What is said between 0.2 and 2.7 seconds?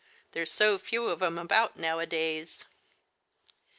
There's so few of 'em about nowadays